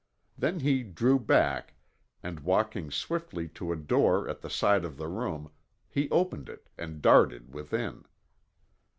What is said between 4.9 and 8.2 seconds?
the room, he opened it and darted within.